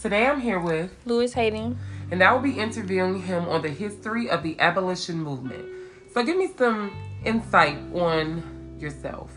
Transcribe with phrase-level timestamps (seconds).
[0.00, 1.78] Today I'm here with Lewis Hayden,
[2.10, 5.64] and I will be interviewing him on the history of the abolition movement.
[6.12, 9.30] So give me some insight on yourself.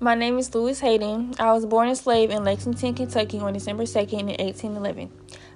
[0.00, 1.34] My name is Lewis Hayden.
[1.38, 5.12] I was born a slave in Lexington, Kentucky on December 2nd 1811.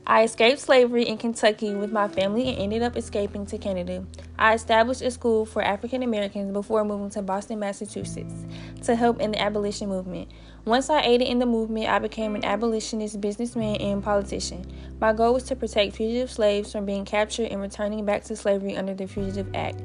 [0.06, 4.04] I escaped slavery in Kentucky with my family and ended up escaping to Canada.
[4.38, 8.34] I established a school for African Americans before moving to Boston, Massachusetts
[8.82, 10.28] to help in the abolition movement.
[10.66, 14.70] Once I aided in the movement, I became an abolitionist businessman and politician.
[15.00, 18.76] My goal was to protect fugitive slaves from being captured and returning back to slavery
[18.76, 19.80] under the Fugitive Act.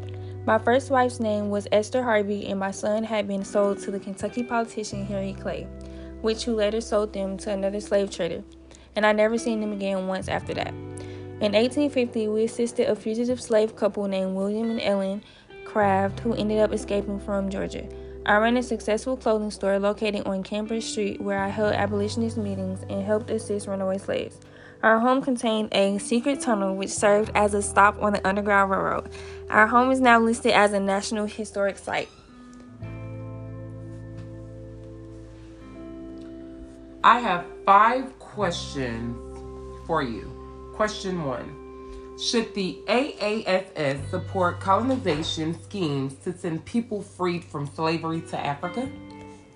[0.46, 4.00] My first wife's name was Esther Harvey, and my son had been sold to the
[4.02, 5.66] Kentucky politician Henry Clay,
[6.22, 8.44] which who later sold them to another slave trader
[8.96, 10.74] and I never seen them again once after that.
[11.42, 15.24] In 1850, we assisted a fugitive slave couple named William and Ellen
[15.64, 17.88] Craft who ended up escaping from Georgia.
[18.26, 22.84] I ran a successful clothing store located on Cambridge Street where I held abolitionist meetings
[22.90, 24.38] and helped assist runaway slaves.
[24.84, 29.10] Our home contained a secret tunnel which served as a stop on the Underground Railroad.
[29.50, 32.10] Our home is now listed as a National Historic Site.
[37.04, 39.18] I have five questions
[39.86, 40.24] for you.
[40.74, 48.40] Question one Should the AASS support colonization schemes to send people freed from slavery to
[48.40, 48.90] Africa?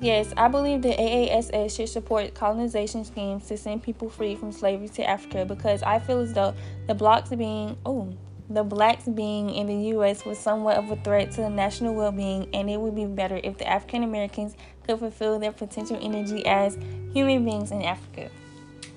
[0.01, 4.89] Yes, I believe the AASS should support colonization schemes to send people freed from slavery
[4.89, 6.53] to Africa because I feel as though
[6.87, 8.13] the blacks being oh
[8.49, 10.25] the blacks being in the U.S.
[10.25, 13.57] was somewhat of a threat to the national well-being, and it would be better if
[13.57, 16.77] the African Americans could fulfill their potential energy as
[17.13, 18.29] human beings in Africa.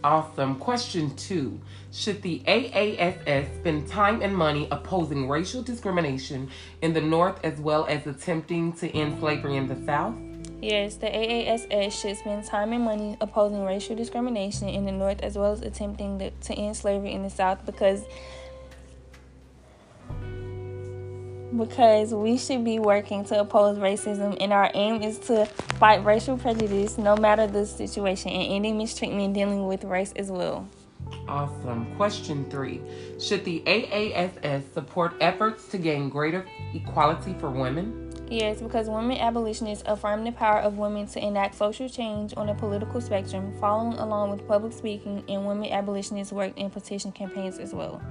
[0.07, 0.55] Awesome.
[0.55, 6.49] Question two Should the AASS spend time and money opposing racial discrimination
[6.81, 10.15] in the North as well as attempting to end slavery in the South?
[10.63, 15.37] Yes, the AASS should spend time and money opposing racial discrimination in the North as
[15.37, 18.05] well as attempting to end slavery in the South because
[21.59, 25.47] because we should be working to oppose racism, and our aim is to
[25.79, 30.69] fight racial prejudice no matter the situation and ending mistreatment dealing with race as well.
[31.29, 31.95] Awesome.
[31.97, 32.81] Question three
[33.19, 38.13] Should the AASS support efforts to gain greater equality for women?
[38.29, 42.55] Yes, because women abolitionists affirm the power of women to enact social change on the
[42.55, 47.73] political spectrum, following along with public speaking, and women abolitionists work in petition campaigns as
[47.73, 48.03] well.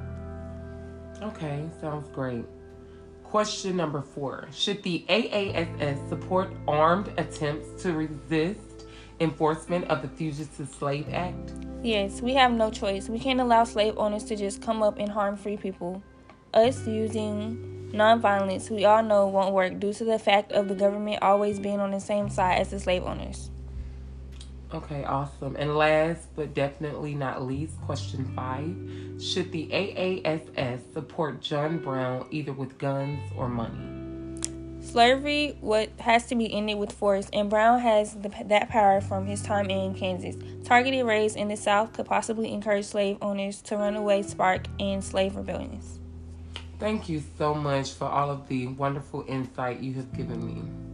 [1.21, 2.45] Okay, sounds great.
[3.29, 8.85] Question number four Should the AASS support armed attempts to resist
[9.19, 11.53] enforcement of the Fugitive Slave Act?
[11.83, 13.09] Yes, we have no choice.
[13.09, 16.01] We can't allow slave owners to just come up and harm free people.
[16.53, 21.21] Us using nonviolence, we all know won't work due to the fact of the government
[21.21, 23.49] always being on the same side as the slave owners.
[24.75, 25.55] Okay, awesome.
[25.57, 28.75] And last but definitely not least, question five
[29.23, 34.41] Should the AASS support John Brown either with guns or money?
[34.81, 39.25] Slavery what has to be ended with force, and Brown has the, that power from
[39.25, 40.35] his time in Kansas.
[40.65, 45.01] Targeted raids in the South could possibly encourage slave owners to run away, spark, and
[45.01, 45.99] slave rebellions.
[46.79, 50.84] Thank you so much for all of the wonderful insight you have given me.